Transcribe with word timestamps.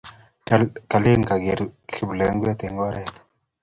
Kalen 0.91 1.21
kageer 1.29 1.59
kiplengwet 1.93 2.59
eng 2.65 2.77
oret 2.87 3.13